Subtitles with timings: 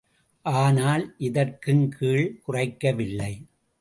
[0.45, 3.33] ஆனால் இதற்குங் கீழ்க் குறைக்கவில்லை.